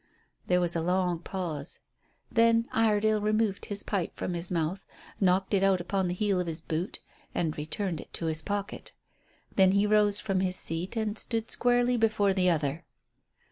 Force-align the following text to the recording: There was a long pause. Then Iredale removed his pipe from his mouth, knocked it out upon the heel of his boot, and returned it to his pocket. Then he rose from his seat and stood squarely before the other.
There 0.47 0.59
was 0.59 0.75
a 0.75 0.81
long 0.81 1.19
pause. 1.19 1.79
Then 2.31 2.67
Iredale 2.71 3.21
removed 3.21 3.65
his 3.65 3.83
pipe 3.83 4.11
from 4.15 4.33
his 4.33 4.49
mouth, 4.49 4.83
knocked 5.19 5.53
it 5.53 5.61
out 5.61 5.79
upon 5.79 6.07
the 6.07 6.15
heel 6.15 6.39
of 6.39 6.47
his 6.47 6.59
boot, 6.59 6.97
and 7.35 7.55
returned 7.55 8.01
it 8.01 8.11
to 8.13 8.25
his 8.25 8.41
pocket. 8.41 8.93
Then 9.57 9.73
he 9.73 9.85
rose 9.85 10.19
from 10.19 10.39
his 10.39 10.55
seat 10.55 10.95
and 10.97 11.19
stood 11.19 11.51
squarely 11.51 11.97
before 11.97 12.33
the 12.33 12.49
other. 12.49 12.83